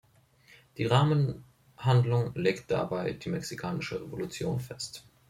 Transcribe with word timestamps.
Die 0.77 0.85
Rahmenhandlung 0.85 2.33
legt 2.33 2.71
dabei 2.71 3.13
die 3.13 3.29
Mexikanische 3.29 4.01
Revolution 4.01 4.59
fest. 4.59 5.05